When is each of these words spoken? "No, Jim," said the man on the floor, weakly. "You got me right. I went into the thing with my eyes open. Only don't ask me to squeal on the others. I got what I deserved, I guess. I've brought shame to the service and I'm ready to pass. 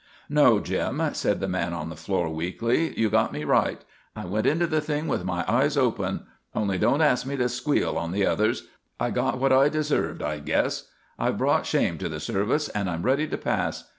"No, 0.31 0.59
Jim," 0.59 0.99
said 1.13 1.39
the 1.39 1.47
man 1.47 1.73
on 1.75 1.89
the 1.89 1.95
floor, 1.95 2.27
weakly. 2.27 2.99
"You 2.99 3.11
got 3.11 3.31
me 3.31 3.43
right. 3.43 3.79
I 4.15 4.25
went 4.25 4.47
into 4.47 4.65
the 4.65 4.81
thing 4.81 5.07
with 5.07 5.23
my 5.25 5.45
eyes 5.47 5.77
open. 5.77 6.21
Only 6.55 6.79
don't 6.79 7.03
ask 7.03 7.23
me 7.23 7.37
to 7.37 7.47
squeal 7.47 7.99
on 7.99 8.11
the 8.11 8.25
others. 8.25 8.65
I 8.99 9.11
got 9.11 9.37
what 9.37 9.53
I 9.53 9.69
deserved, 9.69 10.23
I 10.23 10.39
guess. 10.39 10.87
I've 11.19 11.37
brought 11.37 11.67
shame 11.67 11.99
to 11.99 12.09
the 12.09 12.19
service 12.19 12.67
and 12.69 12.89
I'm 12.89 13.03
ready 13.03 13.27
to 13.27 13.37
pass. 13.37 13.83